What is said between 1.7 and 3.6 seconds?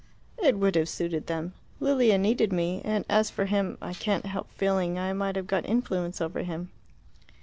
Lilia needed me. And as for